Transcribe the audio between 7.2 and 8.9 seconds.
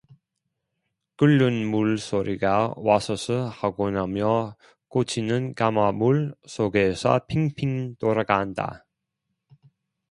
핑핑 돌아간다.